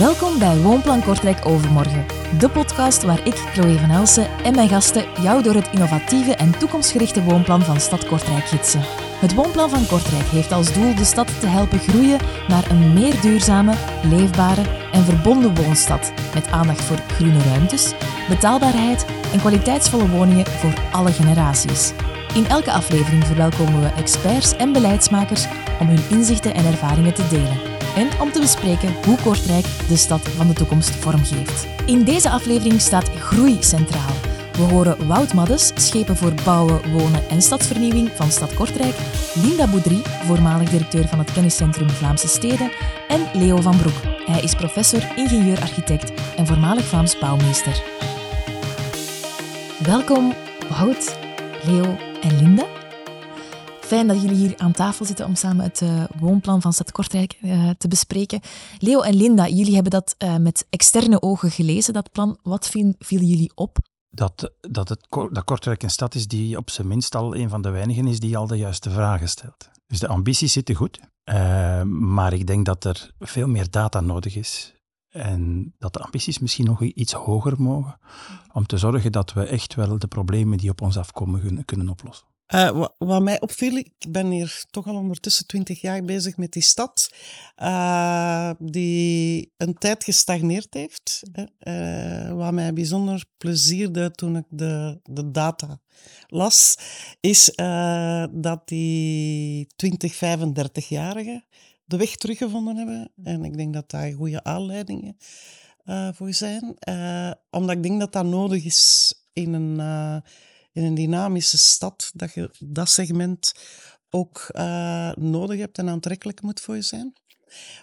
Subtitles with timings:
[0.00, 2.06] Welkom bij Woonplan Kortrijk Overmorgen,
[2.38, 6.58] de podcast waar ik, Chloe van Elsen en mijn gasten jou door het innovatieve en
[6.58, 8.80] toekomstgerichte woonplan van Stad Kortrijk gidsen.
[9.20, 13.20] Het Woonplan van Kortrijk heeft als doel de stad te helpen groeien naar een meer
[13.20, 14.62] duurzame, leefbare
[14.92, 17.92] en verbonden woonstad met aandacht voor groene ruimtes,
[18.28, 21.92] betaalbaarheid en kwaliteitsvolle woningen voor alle generaties.
[22.34, 25.46] In elke aflevering verwelkomen we experts en beleidsmakers
[25.80, 27.69] om hun inzichten en ervaringen te delen.
[27.96, 31.66] En om te bespreken hoe Kortrijk de stad van de toekomst vormgeeft.
[31.86, 34.14] In deze aflevering staat groei centraal.
[34.52, 38.94] We horen Wout Maddes, schepen voor bouwen, wonen en stadsvernieuwing van Stad Kortrijk,
[39.34, 42.70] Linda Boudry, voormalig directeur van het kenniscentrum Vlaamse Steden,
[43.08, 44.00] en Leo van Broek.
[44.26, 47.82] Hij is professor, ingenieur-architect en voormalig Vlaams bouwmeester.
[49.78, 50.34] Welkom,
[50.68, 51.16] Wout,
[51.62, 52.79] Leo en Linda.
[53.90, 57.38] Fijn dat jullie hier aan tafel zitten om samen het uh, woonplan van Stad Kortrijk
[57.42, 58.40] uh, te bespreken.
[58.78, 62.38] Leo en Linda, jullie hebben dat uh, met externe ogen gelezen, dat plan.
[62.42, 63.78] Wat viel, viel jullie op?
[64.10, 67.62] Dat, dat, het, dat Kortrijk een stad is die op zijn minst al een van
[67.62, 69.70] de weinigen is die al de juiste vragen stelt.
[69.86, 71.00] Dus de ambities zitten goed,
[71.84, 74.74] maar ik denk dat er veel meer data nodig is.
[75.08, 77.98] En dat de ambities misschien nog iets hoger mogen,
[78.52, 82.28] om te zorgen dat we echt wel de problemen die op ons afkomen kunnen oplossen.
[82.54, 86.62] Uh, wat, mij opviel, ik ben hier toch al ondertussen twintig jaar bezig met die
[86.62, 87.10] stad,
[87.62, 91.22] uh, die een tijd gestagneerd heeft.
[91.62, 95.80] Uh, wat mij bijzonder plezierde toen ik de, de data
[96.26, 96.76] las,
[97.20, 97.52] is
[98.30, 101.44] dat die 20, 35-jarigen
[101.84, 103.12] de weg teruggevonden hebben.
[103.24, 105.16] En ik denk dat daar goede aanleidingen
[106.12, 106.76] voor zijn.
[107.50, 110.22] omdat ik denk dat dat nodig is in een
[110.72, 113.52] in een dynamische stad, dat je dat segment
[114.10, 117.12] ook uh, nodig hebt en aantrekkelijk moet voor je zijn.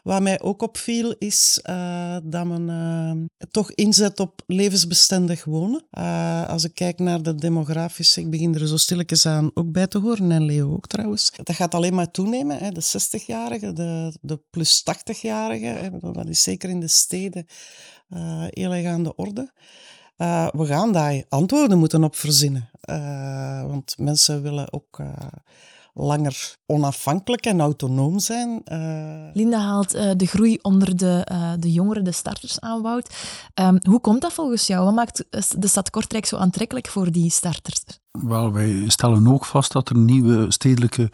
[0.03, 5.85] Wat mij ook opviel is uh, dat men uh, toch inzet op levensbestendig wonen.
[6.47, 9.97] als ik kijk naar de demografische, ik begin er zo stilletjes aan ook bij te
[9.97, 11.31] horen, en Leo ook trouwens.
[11.43, 15.99] Dat gaat alleen maar toenemen, hè, de 60-jarigen, de, de plus 80-jarigen.
[15.99, 17.45] Dat is zeker in de steden
[18.49, 19.51] heel erg aan de orde.
[20.51, 22.69] We gaan daar antwoorden moeten op verzinnen.
[22.89, 25.07] Uh, want mensen willen ook uh,
[25.93, 28.61] langer onafhankelijk en autonoom zijn.
[29.33, 31.27] Linda haalt de groei onder de,
[31.59, 34.85] de jongeren, de starters aan, Um, hoe komt dat volgens jou?
[34.85, 35.25] Wat maakt
[35.57, 37.83] de stad Kortrijk zo aantrekkelijk voor die starters?
[38.21, 41.09] Wel, wij stellen ook vast dat er een nieuwe stedelijke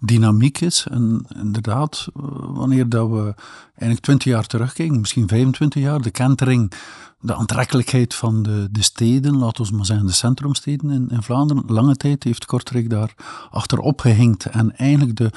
[0.00, 0.86] dynamiek is.
[0.90, 2.08] En inderdaad,
[2.38, 3.34] wanneer dat we
[3.68, 6.72] eigenlijk 20 jaar terugkijken, misschien 25 jaar, de kentering
[7.20, 11.62] de aantrekkelijkheid van de, de steden, laten we maar zeggen de centrumsteden in, in Vlaanderen.
[11.66, 13.14] Lange tijd heeft Kortrijk daar
[13.50, 14.46] achterop gehinkt.
[14.46, 15.30] En eigenlijk de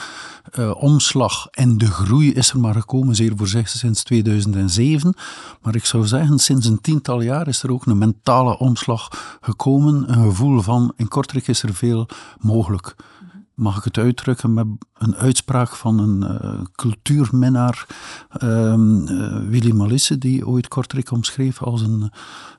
[0.59, 5.13] uh, omslag en de groei is er maar gekomen, zeer voorzichtig, sinds 2007.
[5.61, 10.11] Maar ik zou zeggen, sinds een tiental jaar is er ook een mentale omslag gekomen.
[10.11, 12.07] Een gevoel van, Kortrijk is er veel
[12.39, 12.95] mogelijk
[13.61, 14.65] mag ik het uitdrukken met
[14.97, 17.87] een uitspraak van een uh, cultuurminnaar,
[18.43, 22.11] um, uh, Willy Malisse, die ooit Kortrijk omschreef als een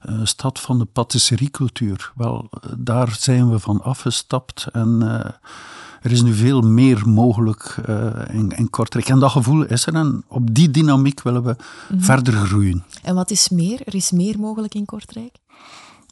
[0.09, 2.13] uh, stad van de patisseriecultuur.
[2.15, 5.03] Wel, daar zijn we van afgestapt en
[6.03, 7.77] er is nu veel meer mogelijk
[8.29, 9.09] in, in, Kortrijk.
[9.09, 12.03] En dat gevoel is er en op die dynamiek willen we mm -hmm.
[12.03, 12.85] verder groeien.
[13.03, 13.81] En wat is meer?
[13.85, 15.37] Er is meer mogelijk in Kortrijk?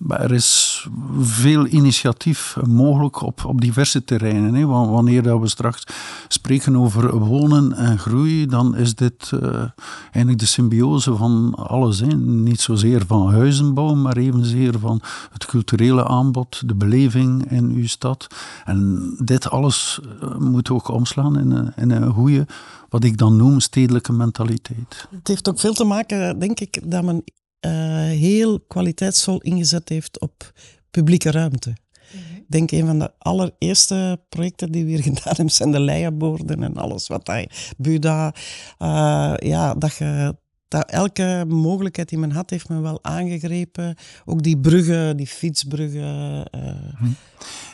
[0.00, 0.86] Maar er is
[1.20, 4.54] veel initiatief mogelijk op, op diverse terreinen.
[4.54, 4.66] Hè.
[4.66, 5.84] Wanneer dat we straks
[6.28, 9.64] spreken over wonen en groei, dan is dit uh,
[10.02, 12.00] eigenlijk de symbiose van alles.
[12.00, 12.06] Hè.
[12.16, 15.00] Niet zozeer van huizenbouw, maar evenzeer van
[15.32, 18.26] het culturele aanbod, de beleving in uw stad.
[18.64, 22.46] En dit alles uh, moet ook omslaan in een, in een goede,
[22.88, 25.08] wat ik dan noem, stedelijke mentaliteit.
[25.10, 27.22] Het heeft ook veel te maken, denk ik, dat men
[27.69, 30.53] heel kwaliteitsvol ingezet heeft op
[30.91, 31.76] publieke ruimte.
[32.12, 32.36] Mhm.
[32.36, 36.62] Ik denk een van de allereerste projecten die we hier gedaan hebben, zijn de leienborden
[36.62, 38.34] en alles wat daar, Buda,
[38.78, 40.36] uh, ja, dat je
[40.68, 43.97] dat elke mogelijkheid die men had, heeft men wel aangegrepen.
[44.24, 46.45] Ook die bruggen, die fietsbruggen.
[46.54, 47.10] Uh.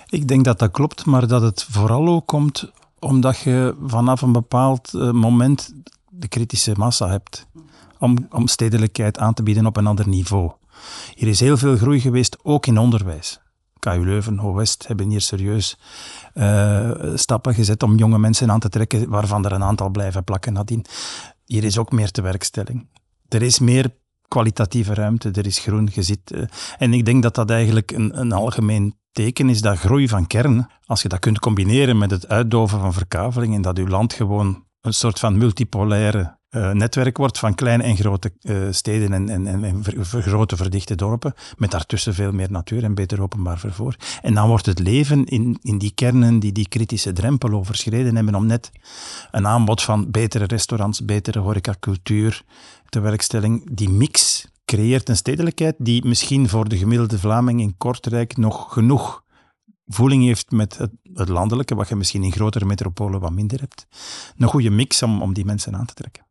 [0.09, 4.33] Ik denk dat dat klopt, maar dat het vooral ook komt omdat je vanaf een
[4.33, 5.73] bepaald moment
[6.11, 7.47] de kritische massa hebt
[7.99, 10.53] om, om stedelijkheid aan te bieden op een ander niveau.
[11.19, 13.41] Er is heel veel groei geweest, ook in onderwijs.
[13.79, 15.79] KU Leuven, Ho-West hebben hier serieus
[16.35, 20.53] uh, stappen gezet om jonge mensen aan te trekken, waarvan er een aantal blijven plakken
[20.53, 20.85] nadien.
[21.45, 22.87] Hier is ook meer tewerkstelling.
[23.29, 23.95] Er is meer
[24.29, 26.33] kwalitatieve ruimte, er is groen gezit.
[26.33, 26.43] Uh,
[26.79, 30.71] en ik denk dat dat eigenlijk een, een algemeen teken is dat groei van kern,
[30.87, 34.65] als je dat kunt combineren met het uitdoven van verkaveling en dat uw land gewoon
[34.81, 39.65] een soort van multipolaire uh, netwerk wordt van kleine en grote uh, steden en, en,
[39.65, 43.97] en, grote verdichte dorpen, met daartussen veel meer natuur en beter openbaar vervoer.
[44.23, 48.35] En dan wordt het leven in, in die kernen die die kritische drempel overschreden hebben
[48.35, 48.71] om net
[49.31, 52.43] een aanbod van betere restaurants, betere horecacultuur
[52.89, 58.37] te werkstelling, die mix creëert een stedelijkheid die misschien voor de gemiddelde Vlaming in Kortrijk
[58.37, 59.25] nog genoeg
[59.87, 63.87] voeling heeft met het, het, landelijke, wat je misschien in grotere metropolen wat minder hebt.
[64.37, 66.26] Een goede mix om, om die mensen aan te trekken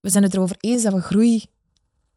[0.00, 1.44] we zijn het erover eens dat we groei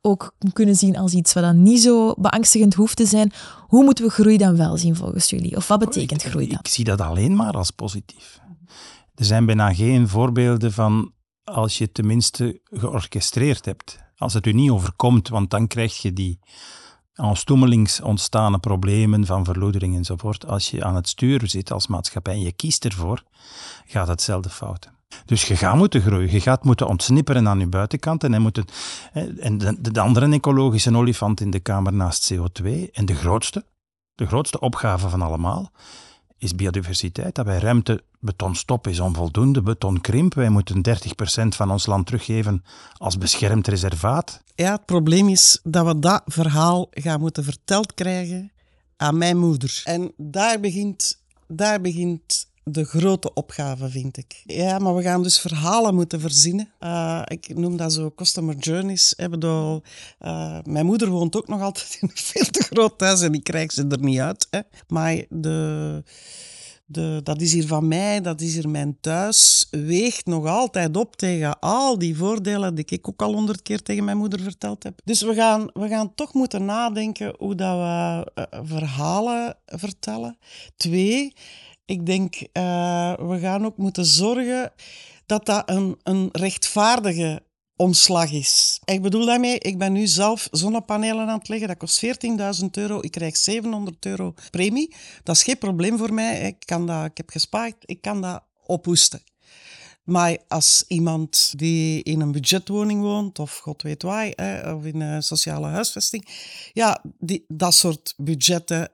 [0.01, 3.31] ook kunnen zien als iets wat dan niet zo beangstigend hoeft te zijn.
[3.68, 5.56] Hoe moeten we groei dan wel zien volgens jullie?
[5.56, 6.59] Of wat betekent groei dan?
[6.59, 8.39] Ik, zie dat alleen maar als positief.
[9.15, 11.12] Er zijn bijna geen voorbeelden van
[11.44, 13.97] als je tenminste georchestreerd hebt.
[14.18, 16.39] Als het u niet overkomt, want dan krijg je die
[17.13, 20.47] aanstoemelings ontstane problemen van verloedering enzovoort.
[20.47, 23.24] Als je aan het stuur zit als maatschappij en je kiest ervoor,
[23.86, 24.91] gaat hetzelfde fouten.
[25.25, 28.24] Dus je gaat moeten groeien, je gaat moeten ontsnipperen aan je buitenkant.
[28.24, 28.65] En, moeten,
[29.39, 33.65] en de, de andere ecologische olifant in de kamer naast CO2, en de grootste,
[34.15, 35.71] de grootste opgave van allemaal,
[36.38, 37.36] is biodiversiteit.
[37.36, 40.33] Dat wij ruimte, betonstop is onvoldoende, betonkrimp.
[40.33, 40.81] Wij moeten
[41.45, 42.63] 30% van ons land teruggeven
[42.98, 44.42] als beschermd reservaat.
[44.56, 48.51] Ja, het probleem is dat we dat verhaal gaan moeten verteld krijgen
[48.98, 49.81] aan mijn moeder.
[49.83, 54.44] En daar begint, daar begint de grote opgave, vind ik.
[54.45, 56.71] Ja, maar we gaan dus verhalen moeten verzinnen.
[56.80, 59.13] Uh, ik noem dat zo customer journeys.
[59.18, 59.81] Hè, bedoel,
[60.21, 63.44] uh, mijn moeder woont ook nog altijd in een veel te groot huis en ik
[63.44, 64.48] krijg ze er niet uit.
[64.50, 64.60] Hè.
[64.88, 66.04] Maar de,
[66.86, 71.15] de, dat is hier van mij, dat is hier mijn thuis, weegt nog altijd op
[71.15, 75.01] tegen al die voordelen die ik ook al honderd keer tegen mijn moeder verteld heb.
[75.04, 80.38] Dus we gaan, we gaan toch moeten nadenken hoe dat we uh, verhalen vertellen.
[80.77, 81.33] Twee,
[81.94, 84.72] ik denk, uh, we gaan ook moeten zorgen
[85.25, 87.44] dat dat een, een rechtvaardige
[87.75, 88.80] omslag is.
[88.86, 91.68] Ik bedoel daarmee, ik ben nu zelf zonnepanelen aan het leggen.
[91.68, 93.00] Dat kost 14.000 euro.
[93.01, 94.94] Ik krijg 700 euro premie.
[95.24, 96.42] Dat is geen probleem voor mij.
[96.42, 97.75] Ik, kan dat, ik heb gespaard.
[97.80, 99.22] Ik kan dat ophoesten.
[100.04, 104.28] Maar als iemand die in een budgetwoning woont, of god weet waar,
[104.75, 106.28] of in een sociale huisvesting,
[106.74, 108.92] ja, die, dat soort budgetten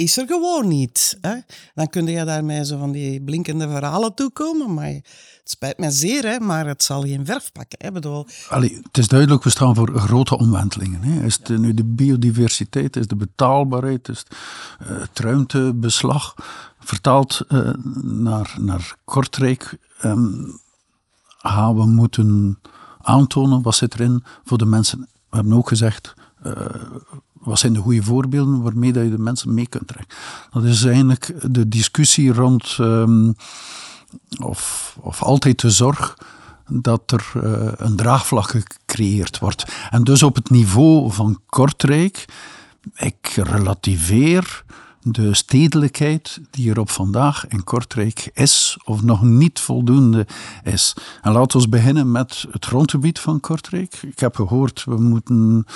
[0.00, 1.18] is er gewoon niet.
[1.20, 1.34] Hè?
[1.74, 5.02] Dan kun je daarmee zo van die blinkende verhalen toekomen, maar het
[5.44, 7.78] spijt me zeer, hè, maar het zal geen verf pakken.
[7.84, 7.92] Hè?
[7.92, 8.26] Bedoel...
[8.48, 11.02] Allee, het is duidelijk, we staan voor grote omwentelingen.
[11.02, 11.24] Hè?
[11.24, 14.24] Is het nu de biodiversiteit, is de betaalbaarheid, is
[14.84, 16.34] het, ruimtebeslag,
[16.78, 17.70] vertaald uh,
[18.02, 19.78] naar, naar Kortrijk,
[21.38, 22.58] gaan we moeten
[23.00, 24.98] aantonen wat zit erin voor de mensen.
[25.00, 26.14] We hebben ook gezegd,
[26.46, 26.54] uh,
[27.40, 30.16] wat zijn de goede voorbeelden waarmee dat je de mensen mee kunt trekken?
[30.50, 33.34] Dat is eigenlijk de discussie rond, um,
[34.38, 36.18] of, of altijd de zorg
[36.68, 39.64] dat er uh, een draagvlak gecreëerd wordt.
[39.90, 42.24] En dus op het niveau van Kortrijk,
[42.96, 44.64] ik relativeer
[45.02, 50.26] de stedelijkheid die er op vandaag in Kortrijk is, of nog niet voldoende
[50.64, 50.96] is.
[51.22, 54.02] En laten we beginnen met het grondgebied van Kortrijk.
[54.02, 55.66] Ik heb gehoord, we moeten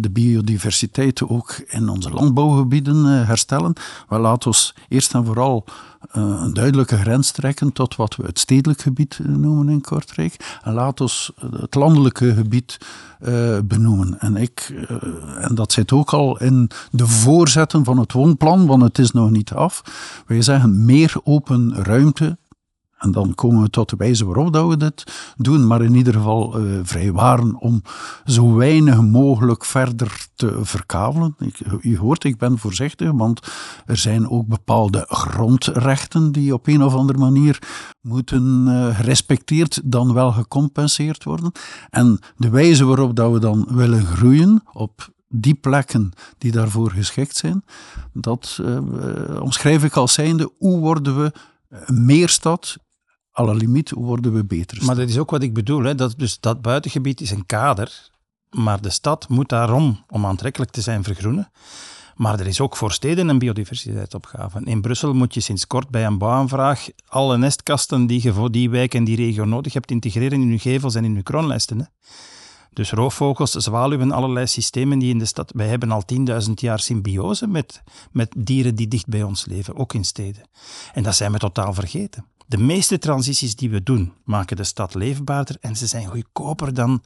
[0.00, 3.72] de biodiversiteit ook in onze landbouwgebieden eh, herstellen.
[4.08, 5.64] Maar laten we eerst en vooral
[6.08, 10.58] een duidelijke grens trekken tot wat we het stedelijk gebied eh, noemen in Kortrijk.
[10.62, 12.78] En laten we het landelijke gebied
[13.64, 14.20] benoemen.
[14.20, 14.74] En, ik,
[15.40, 19.30] en dat zit ook al in de voorzetten van het woonplan want het is nog
[19.30, 19.82] niet af.
[20.26, 22.38] Wij zeggen meer open ruimte.
[23.00, 26.14] En dan komen we tot de wijze waarop dat we dit doen, maar in ieder
[26.14, 27.82] geval uh, vrijwaren om
[28.24, 31.34] zo weinig mogelijk verder te verkavelen.
[31.38, 33.40] Ik, u hoort, ik ben voorzichtig, want
[33.86, 37.58] er zijn ook bepaalde grondrechten die op een of andere manier
[38.00, 41.52] moeten uh, gerespecteerd dan wel gecompenseerd worden.
[41.90, 47.36] En de wijze waarop dat we dan willen groeien op die plekken die daarvoor geschikt
[47.36, 47.64] zijn,
[48.12, 48.78] dat uh,
[49.40, 51.32] omschrijf ik als zijnde hoe worden we
[51.86, 52.28] meer
[53.32, 54.84] alle limiet, worden we beter.
[54.84, 55.94] Maar dat is ook wat ik bedoel, hè?
[55.94, 58.10] Dat, dus dat buitengebied is een kader,
[58.50, 61.50] maar de stad moet daarom, om aantrekkelijk te zijn, vergroenen.
[62.20, 64.60] Maar er is ook voor steden een biodiversiteitsopgave.
[64.64, 68.70] In Brussel moet je sinds kort bij een bouwaanvraag alle nestkasten die je voor die
[68.70, 71.78] wijk en die regio nodig hebt integreren in je gevels en in je kroonlijsten.
[71.78, 71.84] Hè?
[72.72, 75.52] Dus roofvogels, zwaluwen, allerlei systemen die in de stad...
[75.54, 76.02] Wij hebben al
[76.46, 77.82] 10.000 jaar symbiose met,
[78.12, 80.42] met dieren die dicht bij ons leven, ook in steden.
[80.92, 82.24] En dat zijn we totaal vergeten.
[82.50, 87.02] De meeste transities die we doen, maken de stad leefbaarder en ze zijn goedkoper dan...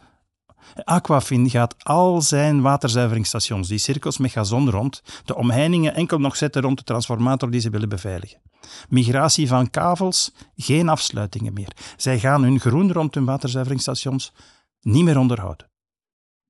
[0.84, 6.62] Aquafin gaat al zijn waterzuiveringsstations, die cirkels met gazon rond, de omheiningen enkel nog zetten
[6.62, 8.40] rond de transformator die ze willen beveiligen.
[8.88, 11.76] Migratie van kavels, geen afsluitingen meer.
[11.96, 14.32] Zij gaan hun groen rond hun waterzuiveringsstations
[14.80, 15.70] Niet meer onderhouden.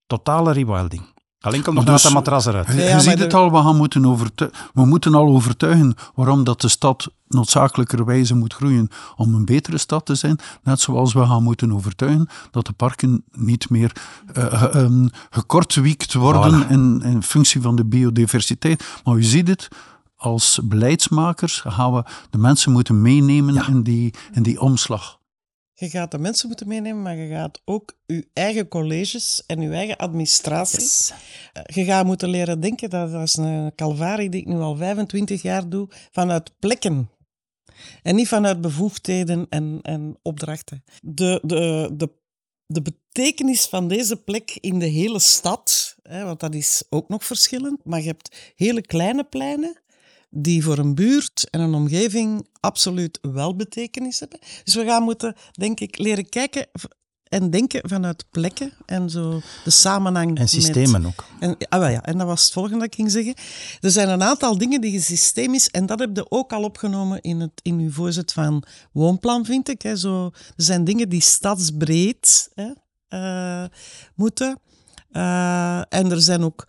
[0.06, 1.13] Totale rewilding.
[1.44, 2.66] Alleen komt nog dus, de matras eruit.
[2.66, 6.44] Je, Ja, ziet de- het al, we, gaan moeten overtu- we moeten al overtuigen waarom
[6.44, 10.38] dat de stad noodzakelijkerwijze moet groeien om een betere stad te zijn.
[10.62, 13.92] Net zoals we gaan moeten overtuigen dat de parken niet meer
[14.32, 16.70] eh, ehm, gekortwiekt worden Voilà.
[16.70, 18.84] in, in functie van de biodiversiteit.
[19.04, 19.68] Maar u ziet het,
[20.16, 23.66] als beleidsmakers gaan we de mensen moeten meenemen Ja.
[23.66, 25.18] in, die, in die omslag.
[25.76, 29.70] Je gaat de mensen moeten meenemen, maar je gaat ook je eigen colleges en je
[29.70, 31.14] eigen administratie.
[31.52, 34.76] Eh, Je gaat moeten leren denken, dat dat is een calvarie die ik nu al
[34.76, 37.10] 25 jaar doe, vanuit plekken.
[38.02, 40.84] En niet vanuit bevoegdheden en, en opdrachten.
[41.02, 42.10] De, de, de,
[42.66, 47.24] de betekenis van deze plek in de hele stad, hè, want dat is ook nog
[47.24, 49.76] verschillend, maar je hebt hele kleine pleinen
[50.36, 54.38] die voor een buurt en een omgeving absoluut wel betekenis hebben.
[54.64, 56.66] Dus we gaan moeten, denk ik, leren kijken
[57.24, 61.24] en denken vanuit plekken en zo de samenhang En met- systemen ook.
[61.40, 63.34] en, ah, wel ja, en dat was het volgende dat ik ging zeggen.
[63.80, 67.40] Er zijn een aantal dingen die systemisch, en dat heb je ook al opgenomen in,
[67.40, 69.82] het, in uw voorzet van Woonplan, vind ik.
[69.82, 69.96] Hè.
[69.96, 70.24] Zo,
[70.56, 72.70] er zijn dingen die stadsbreed hè,
[73.08, 73.68] eh,
[74.14, 74.58] moeten.
[75.10, 76.66] Eh, en er zijn ook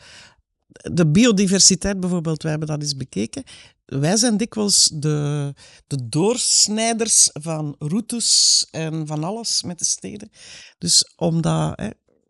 [0.91, 3.43] de biodiversiteit bijvoorbeeld, wij hebben dat eens bekeken.
[3.85, 5.53] Wij zijn dikwijls de,
[5.87, 10.29] de doorsnijders van routes en van alles met de steden.
[10.77, 11.89] Dus omdat, hè,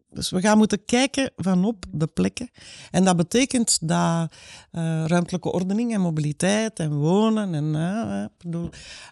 [0.10, 2.50] dus we gaan moeten kijken vanop de plekken.
[2.92, 4.32] En dat betekent dat
[4.72, 8.64] eh, ruimtelijke ordening en mobiliteit en wonen en eh,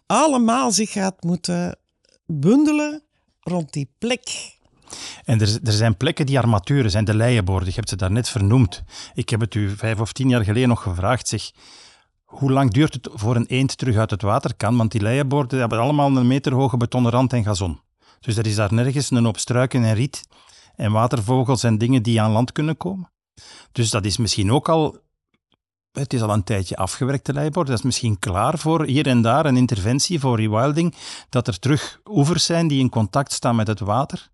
[0.05, 1.77] allemaal zich gaat moeten
[2.25, 3.03] bundelen
[3.39, 4.57] rond die plek.
[5.23, 7.67] En er, er zijn plekken die armaturen zijn, de leienborden.
[7.67, 8.83] Je hebt ze daarnet vernoemd.
[9.13, 11.27] Ik heb het u vijf of tien jaar geleden nog gevraagd.
[11.27, 11.51] Zeg,
[12.23, 14.77] hoe lang duurt het voor een eend terug uit het water kan?
[14.77, 17.79] Want die leienborden hebben allemaal een meter hoge betonnen rand en gazon.
[18.19, 20.27] Dus er is daar nergens een hoop struiken en riet
[20.75, 23.11] en watervogels en dingen die aan land kunnen komen.
[23.71, 25.01] Dus dat is misschien ook al...
[25.91, 27.71] Het is al een tijdje afgewerkt, de leienborden.
[27.71, 30.95] Dat is misschien klaar voor hier en daar een interventie voor rewilding.
[31.29, 34.29] Dat er terug oevers zijn die in contact staan met het water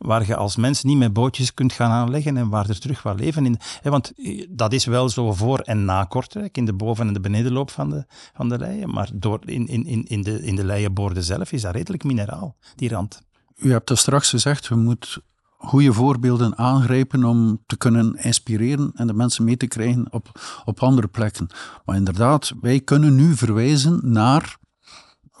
[0.00, 3.20] waar je als mens niet met bootjes kunt gaan aanleggen en waar er terug wat
[3.20, 3.56] leven in.
[3.82, 7.20] Want eh, dat is wel zo voor en na Kortrijk, in de boven- en de
[7.20, 8.04] benedenloop van de,
[8.34, 11.62] van de leien, maar door, in, in, in, in, de, in de leienboorden zelf is
[11.62, 13.22] dat redelijk mineraal, die rand.
[13.56, 15.22] U hebt er straks gezegd, we moeten
[15.58, 20.80] goede voorbeelden aangrijpen om te kunnen inspireren en de mensen mee te krijgen op, op
[20.80, 21.46] andere plekken.
[21.84, 24.58] Maar inderdaad, wij kunnen nu verwijzen naar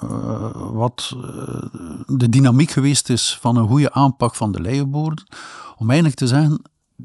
[0.00, 1.22] eh, wat eh,
[2.06, 5.26] de dynamiek geweest is van een goede aanpak van de leienboorden,
[5.76, 6.62] om eigenlijk te zeggen,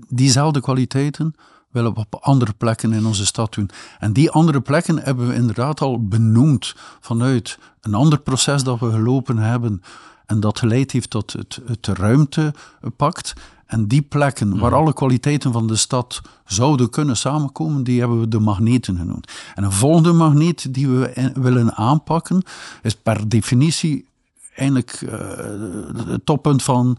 [0.07, 1.35] diezelfde kwaliteiten
[1.75, 3.69] willen we op andere plekken in onze stad doen.
[3.99, 8.91] En die andere plekken hebben we inderdaad al benoemd vanuit een ander proces dat we
[8.91, 9.81] gelopen hebben
[10.25, 13.33] en dat geleid heeft tot het, het ruimtepact.
[13.65, 18.27] En die plekken waar alle kwaliteiten van de stad zouden kunnen samenkomen, die hebben we
[18.27, 19.31] de magneten genoemd.
[19.55, 22.43] En een volgende magneet die we in- willen aanpakken,
[22.81, 24.05] is per definitie
[24.55, 25.19] eigenlijk eh,
[26.07, 26.97] het toppunt van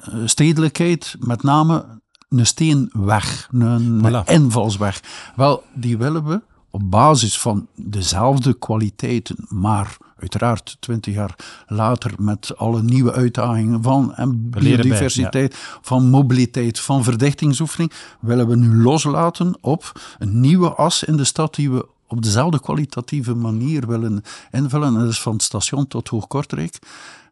[0.00, 1.84] eh, stedelijkheid, met name
[2.28, 4.24] een steenweg, een, een Voilà.
[4.28, 5.02] invalsweg.
[5.36, 11.36] Wel, die willen we op basis van dezelfde kwaliteiten, maar uiteraard twintig jaar
[11.66, 18.56] later met alle nieuwe uitdagingen van en bij, biodiversiteit, van mobiliteit, van verdichtingsoefening, willen we
[18.56, 23.86] nu loslaten op een nieuwe as in de stad die we op dezelfde kwalitatieve manier
[23.86, 24.94] willen invullen.
[24.94, 26.78] En dat is van het station tot Hoogkortrijk.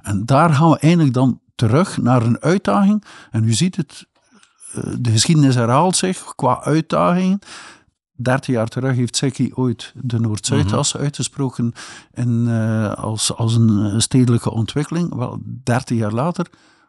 [0.02, 3.04] En daar gaan we eigenlijk dan terug naar een uitdaging.
[3.30, 4.06] En u ziet het,
[4.72, 7.38] eh, de geschiedenis herhaalt zich qua uitdagingen.
[8.20, 11.72] 30 jaar terug heeft Sekki ooit de Noord-Zuidas uitgesproken
[12.14, 15.14] in, eh, als, als een eh, stedelijke ontwikkeling.
[15.14, 16.46] Wel, 30 jaar later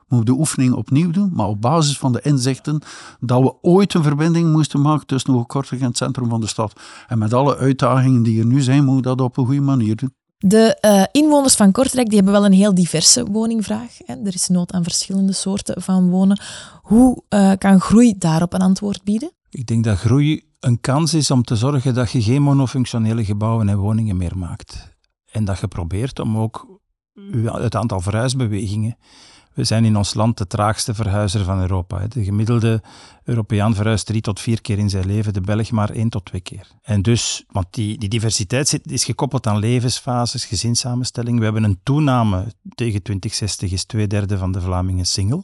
[0.07, 2.81] moeten we de oefening opnieuw doen, maar op basis van de inzichten
[3.19, 6.73] dat we ooit een verbinding moesten maken tussen Hoogkortrijk en het centrum van de stad.
[7.07, 9.95] En met alle uitdagingen die er nu zijn, moeten we dat op een goede manier
[9.95, 10.13] doen.
[10.37, 13.97] De eh, inwoners van Kortrijk die hebben wel een heel diverse woningvraag.
[14.05, 14.13] Hè.
[14.13, 16.41] Er is nood aan verschillende soorten van wonen.
[16.81, 19.31] Hoe eh, kan groei daarop een antwoord bieden?
[19.49, 23.69] Ik denk dat groei een kans is om te zorgen dat je geen monofunctionele gebouwen
[23.69, 24.97] en woningen meer maakt.
[25.31, 26.79] En dat je probeert om ook
[27.43, 28.97] het aantal verhuisbewegingen.
[29.53, 32.07] We zijn in ons land de traagste verhuizer van Europa.
[32.07, 32.81] De gemiddelde
[33.23, 36.41] Europeaan verhuist drie tot vier keer in zijn leven, de Belg maar één tot twee
[36.41, 36.67] keer.
[36.81, 41.37] En dus, want die, die diversiteit is gekoppeld aan levensfases, gezinssamenstelling.
[41.37, 42.37] We hebben een toename
[42.75, 45.43] tegen 2060, is twee derde van de Vlamingen single.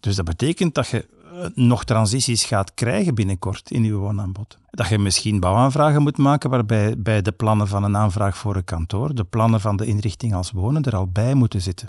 [0.00, 1.08] Dus dat betekent dat je
[1.54, 4.58] nog transities gaat krijgen binnenkort in je woonaanbod.
[4.70, 8.64] Dat je misschien bouwaanvragen moet maken waarbij bij de plannen van een aanvraag voor een
[8.64, 11.88] kantoor de plannen van de inrichting als wonen er al bij moeten zitten.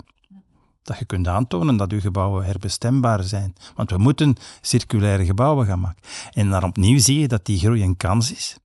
[0.82, 3.52] dat je kunt aantonen dat je gebouwen herbestembaar zijn.
[3.74, 6.02] Want we moeten circulaire gebouwen gaan maken.
[6.32, 8.56] En dan opnieuw zie je dat die groei een kans is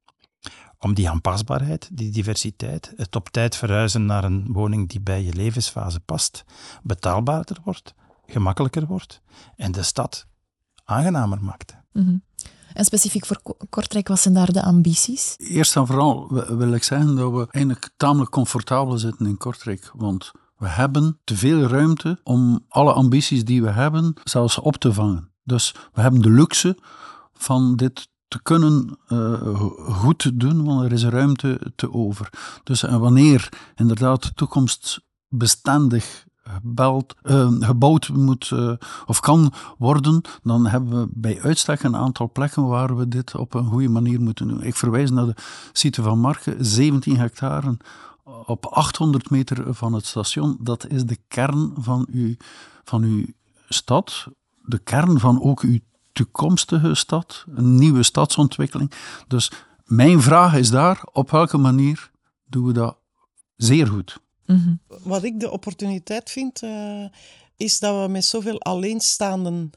[0.79, 5.33] om die aanpasbaarheid, die diversiteit, het op tijd verhuizen naar een woning die bij je
[5.33, 6.43] levensfase past,
[6.83, 7.93] betaalbaarder wordt,
[8.25, 9.21] gemakkelijker wordt
[9.55, 10.27] en de stad
[10.85, 11.75] aangenamer maakt.
[11.91, 12.15] Mhm.
[12.73, 15.35] En specifiek voor Kortrijk, wat zijn daar de ambities?
[15.37, 19.91] Eerst en vooral wil ik zeggen dat we eigenlijk tamelijk comfortabel zitten in Kortrijk.
[19.95, 24.93] Want we hebben te veel ruimte om alle ambities die we hebben zelfs op te
[24.93, 25.31] vangen.
[25.43, 26.77] Dus we hebben de luxe
[27.33, 32.29] van dit te kunnen uh, goed doen, want er is ruimte te over.
[32.63, 36.25] Dus en wanneer inderdaad toekomstbestendig
[37.23, 38.73] uh, gebouwd moet uh,
[39.05, 43.53] of kan worden, dan hebben we bij uitstek een aantal plekken waar we dit op
[43.53, 44.63] een goede manier moeten doen.
[44.63, 45.35] Ik verwijs naar de
[45.71, 47.77] site van Marken, 17 hectare
[48.45, 50.57] op 800 meter van het station.
[50.59, 52.35] Dat is de kern van uw,
[52.83, 53.25] van uw
[53.69, 54.27] stad,
[54.61, 55.79] de kern van ook uw
[56.11, 58.91] toekomstige stad, een nieuwe stadsontwikkeling.
[59.27, 59.51] Dus
[59.85, 62.11] mijn vraag is daar, op welke manier
[62.45, 62.97] doen we dat
[63.55, 64.19] zeer goed?
[64.51, 64.75] Mhm.
[65.03, 67.05] Wat ik de opportuniteit vind, uh,
[67.57, 69.71] is dat we met zoveel alleenstaanden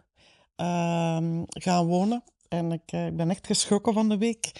[0.57, 2.23] uh, gaan wonen.
[2.49, 4.53] En ik, uh, ik, ben echt geschrokken van de week.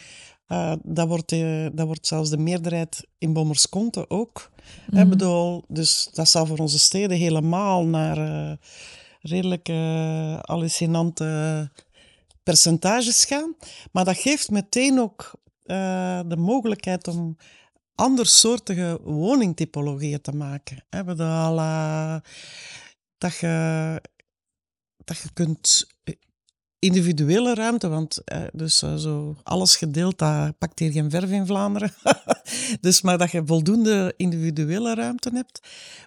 [0.47, 1.31] Eh, dat, wordt,
[1.73, 4.51] dat wordt zelfs de meerderheid in Bommerskonte ook.
[4.87, 5.09] Mm -hmm.
[5.09, 8.59] bedoel, dus dat zal voor onze steden helemaal naar
[9.21, 9.69] redelijk
[10.41, 11.71] hallucinante
[12.43, 13.55] percentages gaan.
[13.93, 15.33] Maar dat geeft meteen ook
[16.27, 17.37] de mogelijkheid om
[17.95, 20.85] andersoortige woningtypologieën te maken.
[20.91, 21.05] Hè.
[21.05, 21.57] We al,
[23.19, 24.01] dat, je,
[25.05, 26.15] dat je kunt eh,
[26.79, 31.47] individuele ruimte, want uh, dus uh, zo alles gedeeld, dat pakt hier geen verf in
[31.47, 31.93] Vlaanderen.
[32.81, 35.61] dus maar dat je voldoende individuele ruimte hebt,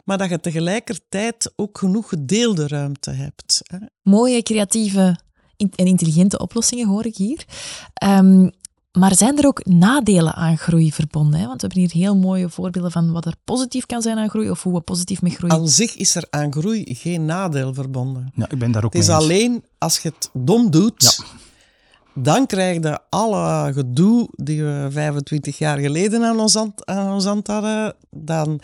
[0.04, 3.62] maar dat je tegelijkertijd ook genoeg gedeelde ruimte hebt.
[4.02, 5.20] Mooie, creatieve
[5.58, 7.46] en intelligente oplossingen hoor ik hier.
[8.04, 8.52] Um,
[8.98, 11.40] maar zijn er ook nadelen aan groei verbonden?
[11.40, 11.48] Hè?
[11.48, 14.50] Want we hebben hier heel mooie voorbeelden van wat er positief kan zijn aan groei
[14.50, 15.52] of hoe we positief met groei...
[15.54, 18.32] Aan zich is er aan groei geen nadeel verbonden.
[18.36, 22.22] Ja, ik ben daar ook Het is mee alleen als je het dom doet, ja.
[22.22, 27.26] dan krijg je alle gedoe die we 25 jaar geleden aan ons hand, aan ons
[27.26, 27.96] hand hadden.
[28.10, 28.62] Dan,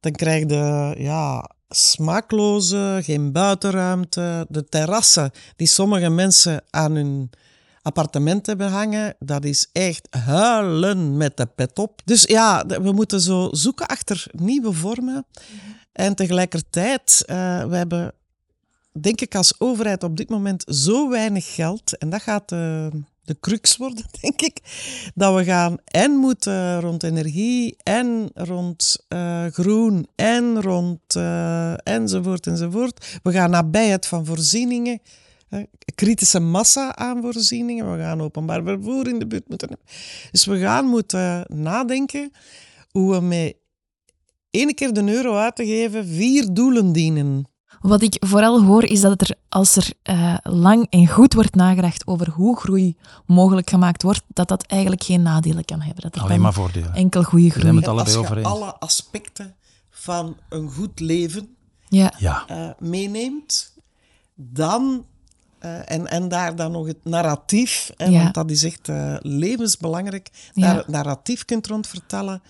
[0.00, 4.46] dan krijg je ja, smaakloze, geen buitenruimte.
[4.48, 7.30] De terrassen die sommige mensen aan hun
[7.82, 9.14] appartement hebben hangen.
[9.18, 12.00] Dat is echt huilen met de pet op.
[12.04, 15.26] Dus ja, we moeten zo zoeken achter nieuwe vormen.
[15.92, 18.12] En tegelijkertijd, uh, we hebben,
[19.00, 21.98] denk ik als overheid op dit moment zo weinig geld.
[21.98, 24.60] En dat gaat de, crux worden, denk ik.
[25.14, 32.46] Dat we gaan en moeten rond energie en rond uh, groen en rond uh, enzovoort
[32.46, 33.18] enzovoort.
[33.22, 35.00] We gaan nabijheid van voorzieningen
[35.94, 37.92] kritische massa aan voorzieningen.
[37.92, 39.86] We gaan openbaar vervoer in de buurt moeten hebben.
[40.30, 42.30] Dus we gaan moeten nadenken
[42.90, 43.56] hoe we met
[44.50, 47.44] één keer de euro uit te geven vier doelen dienen.
[47.80, 52.06] Wat ik vooral hoor is dat er, als er uh, lang en goed wordt nagedacht
[52.06, 56.02] over hoe groei mogelijk gemaakt wordt, dat dat eigenlijk geen nadelen kan hebben.
[56.02, 56.94] Dat er Alleen maar voordelen.
[56.94, 57.76] Enkel goede groei.
[57.76, 59.54] Het als je over alle aspecten
[59.90, 61.56] van een goed leven
[61.90, 62.12] ja.
[62.18, 62.44] Ja.
[62.50, 63.74] Uh, meeneemt,
[64.34, 65.04] dan
[65.64, 68.22] uh, en, en daar dan nog het narratief, hè, Ja.
[68.22, 70.66] want dat is echt uh, levensbelangrijk, Ja.
[70.66, 72.42] daar het narratief kunt rondvertellen,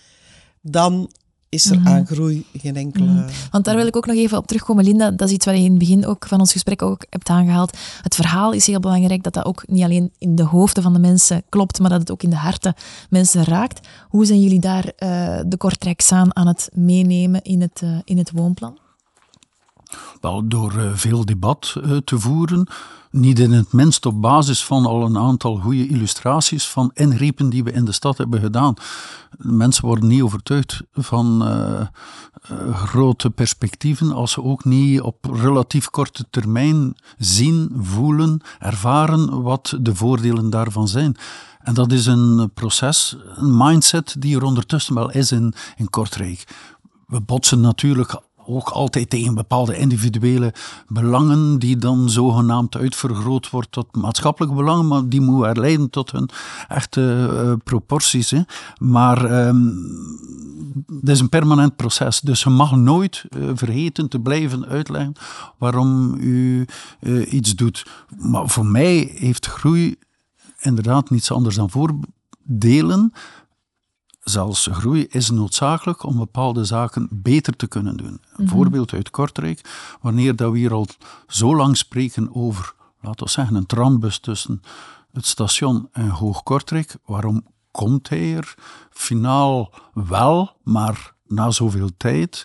[0.61, 1.11] dan
[1.49, 1.89] is er Mhm.
[1.89, 3.05] aan groei geen enkele...
[3.05, 3.29] Mhm.
[3.51, 5.11] Want daar wil ik ook nog even op terugkomen, Linda.
[5.11, 7.79] Dat is iets wat je in het begin ook van ons gesprek ook hebt aangehaald.
[8.03, 10.99] Het verhaal is heel belangrijk, dat dat ook niet alleen in de hoofden van de
[10.99, 12.75] mensen klopt, maar dat het ook in de harten
[13.09, 13.89] mensen raakt.
[14.09, 18.31] Hoe zijn jullie daar eh, de Kortrijksaan aan het meenemen in het, eh, in het
[18.31, 18.79] woonplan?
[20.21, 22.67] Wel, door eh, veel debat eh, te voeren,
[23.11, 27.65] niet in het minst op basis van al een aantal goede illustraties van ingrepen die
[27.65, 28.75] we in de stad hebben gedaan.
[29.37, 31.87] Mensen worden niet overtuigd van eh, eh,
[32.75, 39.95] grote perspectieven als ze ook niet op relatief korte termijn zien, voelen, ervaren wat de
[39.95, 41.17] voordelen daarvan zijn.
[41.61, 46.45] En dat is een proces, een mindset die er ondertussen wel is in, in Kortrijk.
[47.07, 50.55] We botsen natuurlijk ook altijd tegen bepaalde individuele
[50.89, 56.29] belangen, die dan zogenaamd uitvergroot wordt tot maatschappelijke belangen, maar die moeten herleiden tot hun
[56.69, 58.31] echte uh, proporties.
[58.31, 58.41] Hè.
[58.79, 59.75] Maar um,
[61.01, 65.13] het is een permanent proces, dus je mag nooit uh, vergeten te blijven uitleggen
[65.59, 66.67] waarom u
[67.01, 67.87] uh, iets doet.
[68.19, 69.97] Maar voor mij heeft groei
[70.61, 73.13] inderdaad niets anders dan voordelen
[74.21, 78.21] zelfs groei is noodzakelijk om bepaalde zaken beter te kunnen doen.
[78.37, 79.61] Een voorbeeld uit Kortrijk,
[80.01, 80.87] wanneer dat we hier al
[81.27, 84.61] zo lang spreken over, laten we zeggen, een trambus tussen
[85.13, 88.55] het station en Hoog-Kortrijk, waarom komt hij er
[88.91, 92.45] finaal wel, maar na zoveel tijd?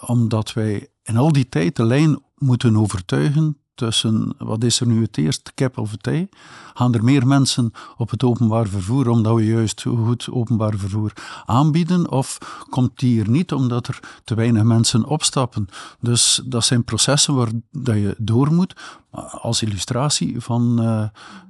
[0.00, 5.02] Omdat wij in al die tijd de lijn moeten overtuigen tussen, wat is er nu
[5.02, 6.28] het eerst, kip of het?
[6.74, 11.12] Gaan er meer mensen op het openbaar vervoer omdat we juist goed openbaar vervoer
[11.44, 12.10] aanbieden?
[12.10, 12.38] Of
[12.70, 15.68] komt die er niet omdat er te weinig mensen opstappen?
[16.00, 18.76] Dus dat zijn processen waar dat je door moet.
[19.40, 21.08] Als illustratie van uh,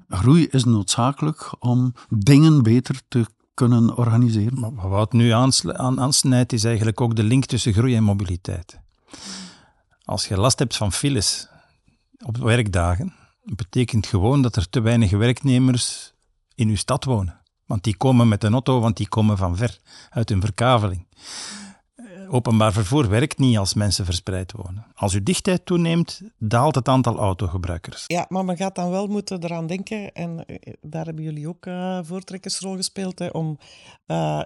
[0.08, 4.60] groei is noodzakelijk om dingen beter te kunnen organiseren.
[4.74, 5.30] Maar wat nu
[5.76, 8.78] aansnijdt is eigenlijk ook de link tussen groei en mobiliteit.
[10.04, 11.48] Als je last hebt van files,
[12.24, 13.14] op werkdagen
[13.54, 16.14] betekent gewoon dat er te weinig werknemers
[16.54, 17.40] in uw stad wonen.
[17.66, 19.78] Want die komen met een auto, want die komen van ver,
[20.10, 21.06] uit een verkaveling.
[21.94, 24.86] Eh, openbaar vervoer werkt niet als mensen verspreid wonen.
[24.94, 28.04] Als uw dichtheid toeneemt, daalt het aantal autogebruikers.
[28.06, 31.66] Ja, maar men gaat dan wel moeten eraan denken, en eh, daar hebben jullie ook
[31.66, 33.58] uh, voortrekkersrol gespeeld, hè, om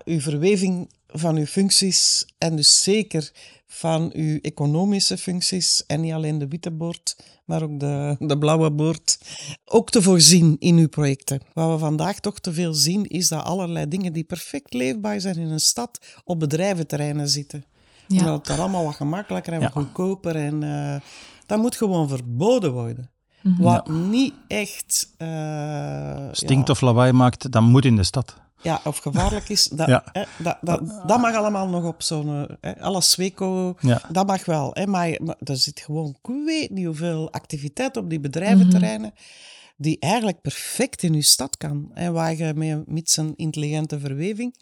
[0.05, 3.33] uw verweving van uw functies en dus zeker
[3.67, 8.71] van uw economische functies en niet alleen de witte boord, maar ook de, de blauwe
[8.71, 9.19] boord,
[9.65, 11.41] ook te voorzien in uw projecten.
[11.53, 15.37] Wat we vandaag toch te veel zien, is dat allerlei dingen die perfect leefbaar zijn
[15.37, 17.65] in een stad op bedrijventerreinen zitten.
[18.07, 18.19] Ja.
[18.19, 20.97] Omdat het daar allemaal wat gemakkelijker en wat goedkoper en uh,
[21.47, 23.11] dat moet gewoon verboden worden.
[23.43, 23.65] Mm -hmm.
[23.65, 25.15] Wat niet echt...
[25.19, 26.73] Uh, Stinkt ja.
[26.73, 30.05] of lawaai maakt, dat moet in de stad ja, of gevaarlijk is, dat, ja.
[30.13, 32.47] hè, dat, dat, dat mag allemaal nog op zo'n...
[32.81, 34.03] Alles Sweco, ja.
[34.13, 34.71] dat mag wel.
[34.73, 39.13] Hè, maar, maar er zit gewoon, ik weet niet hoeveel activiteit op die bedrijventerreinen,
[39.77, 41.91] die eigenlijk perfect in uw stad kan.
[41.95, 44.55] Hè, waar je met, met zijn intelligente verweving,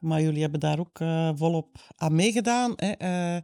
[0.00, 2.72] maar jullie hebben daar ook uh, volop aan meegedaan.
[2.76, 2.92] Hè,
[3.36, 3.42] uh,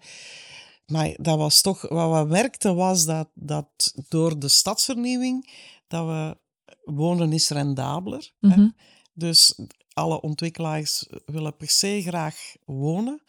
[0.86, 5.50] maar dat was toch, wat we merkten was dat, dat door de stadsvernieuwing,
[5.88, 6.36] dat we
[6.84, 8.32] wonen is rendabeler.
[8.40, 8.74] Mm -hmm.
[9.12, 9.58] Dus
[9.92, 13.22] alle ontwikkelaars willen per se graag wonen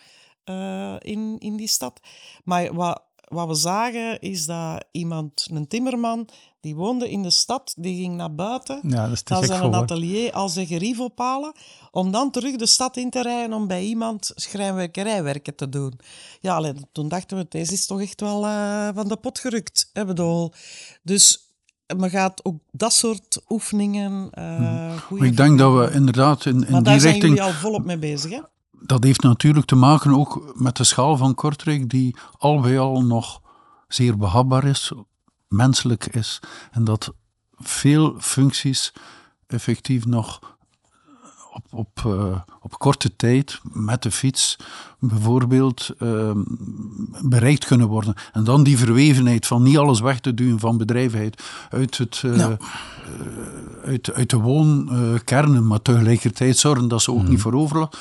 [0.46, 2.00] uh, in, in die stad.
[2.44, 6.28] Maar wat, wat we zagen is dat iemand, een timmerman,
[6.60, 10.32] die woonde in de stad, die ging naar buiten, ja, dat is naar zijn atelier
[10.32, 11.54] als een gerief ophalen,
[11.92, 16.00] om dan terug de stad in te rijden om bij iemand schrijnwerkerijwerken te doen.
[16.40, 19.90] Ja, alleen, toen dachten we, deze is toch echt wel uh, van de pot gerukt.
[19.94, 20.52] Hè, bedoel.
[21.04, 21.51] Dus
[21.98, 24.30] maar gaat ook dat soort oefeningen.
[24.38, 27.22] Uh, ik denk dat we inderdaad in, in maar die richting.
[27.22, 28.42] zijn jullie al volop mee bezig, hè?
[28.80, 33.04] Dat heeft natuurlijk te maken ook met de schaal van Kortrijk, die al bij al
[33.04, 33.42] nog
[33.88, 34.92] zeer behapbaar is,
[35.48, 36.40] menselijk is.
[36.72, 37.14] En dat
[37.58, 38.94] veel functies
[39.48, 40.40] effectief nog
[41.54, 44.56] op, op, uh, op korte tijd met de fiets
[45.00, 46.32] bijvoorbeeld uh,
[47.22, 48.14] bereikt kunnen worden.
[48.32, 52.38] En dan die verwevenheid van niet alles weg te duwen van bedrijvigheid uit, het, uh,
[52.38, 52.58] ja.
[53.86, 57.30] uit, uit de woonkernen, maar tegelijkertijd zorgen dat ze ook mm.
[57.30, 57.98] niet voor overlast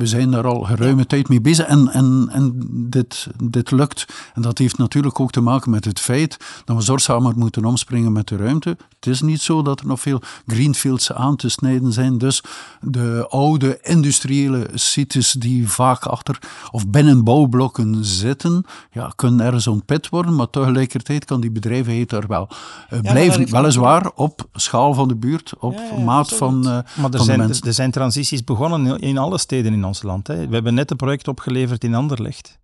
[0.00, 4.06] we zijn daar al geruime tijd mee bezig en, en, en dit, dit lukt.
[4.34, 8.12] En dat heeft natuurlijk ook te maken met het feit dat we zorgzamer moeten omspringen
[8.12, 8.76] met de ruimte.
[9.00, 12.18] Het is niet zo dat er nog veel greenfields aan te snijden zijn.
[12.18, 12.42] Dus
[12.80, 16.38] de oude industriële sites die vaak achter
[16.70, 22.26] of binnen bouwblokken zitten, ja, kunnen ergens ontpit worden, maar tegelijkertijd kan die bedrijvigheid er
[22.26, 23.50] wel uh, ja, blijven.
[23.50, 27.24] Weliswaar op schaal van de buurt, op ja, ja, maat van, uh, maar er van
[27.24, 27.66] zijn, de mensen.
[27.66, 30.26] Er zijn transities begonnen in alle steden in ons land.
[30.26, 32.58] We hebben net een project opgeleverd in Anderlecht,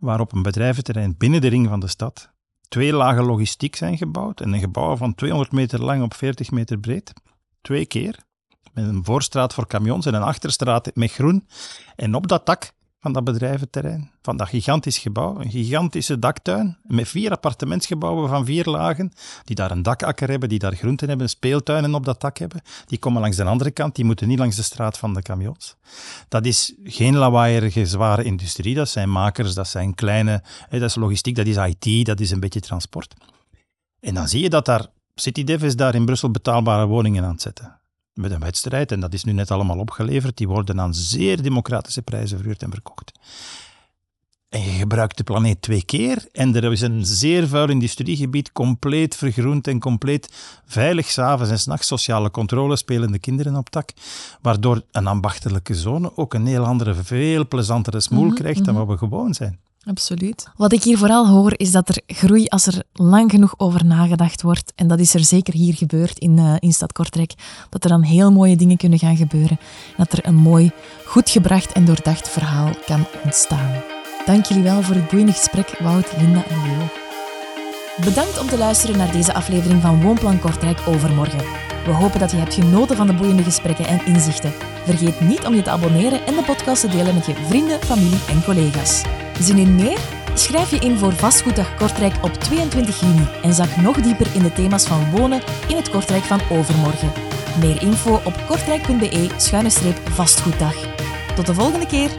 [0.00, 2.30] waarop een bedrijventerrein binnen de ring van de stad
[2.68, 6.78] twee lagen logistiek zijn gebouwd en een gebouw van 200 meter lang op 40 meter
[6.78, 7.12] breed.
[7.60, 8.18] Twee keer.
[8.72, 11.48] Met een voorstraat voor camions en een achterstraat met groen.
[11.96, 17.08] En op dat dak van dat bedrijventerrein, van dat gigantisch gebouw, een gigantische daktuin met
[17.08, 19.12] vier appartementsgebouwen van vier lagen,
[19.44, 22.62] die daar een dakakker hebben, die daar groenten hebben, speeltuinen op dat dak hebben.
[22.86, 25.76] Die komen langs de andere kant, die moeten niet langs de straat van de camions.
[26.28, 31.36] Dat is geen lawaaierige, zware industrie, dat zijn makers, dat zijn kleine, dat is logistiek,
[31.36, 33.14] dat is IT, dat is een beetje transport.
[34.00, 37.42] En dan zie je dat daar, CityDev is daar in Brussel betaalbare woningen aan het
[37.42, 37.78] zetten
[38.18, 42.02] met een wedstrijd, en dat is nu net allemaal opgeleverd, die worden aan zeer democratische
[42.02, 43.12] prijzen verhuurd en verkocht.
[44.48, 49.16] En je gebruikt de planeet twee keer en er is een zeer vuil industriegebied, compleet
[49.16, 53.92] vergroend en compleet veilig, s'avonds en s'nachts sociale controle, spelende kinderen op tak,
[54.40, 58.74] waardoor een ambachtelijke zone ook een heel andere, veel plezantere smoel mm -hmm, krijgt dan
[58.74, 58.88] mm -hmm.
[58.88, 59.58] wat we gewoon zijn.
[59.88, 60.48] Absoluut.
[60.56, 64.42] Wat ik hier vooral hoor is dat er groei als er lang genoeg over nagedacht
[64.42, 64.72] wordt.
[64.74, 67.34] En dat is er zeker hier gebeurd in, uh, in Stad Kortrijk.
[67.68, 69.58] Dat er dan heel mooie dingen kunnen gaan gebeuren.
[69.88, 70.70] En dat er een mooi,
[71.04, 73.82] goed gebracht en doordacht verhaal kan ontstaan.
[74.26, 77.07] Dank jullie wel voor het boeiende gesprek, Wout, Linda en Leo.
[78.04, 81.44] Bedankt om te luisteren naar deze aflevering van Woonplan Kortrijk Overmorgen.
[81.84, 84.52] We hopen dat je hebt genoten van de boeiende gesprekken en inzichten.
[84.84, 88.18] Vergeet niet om je te abonneren en de podcast te delen met je vrienden, familie
[88.28, 89.02] en collega's.
[89.40, 89.98] Zin in meer?
[90.34, 94.52] Schrijf je in voor Vastgoeddag Kortrijk op 22 juni en zak nog dieper in de
[94.52, 97.12] thema's van wonen in het Kortrijk van overmorgen.
[97.60, 100.74] Meer info op kortrijk.be-vastgoeddag.
[101.34, 102.10] Tot de volgende keer!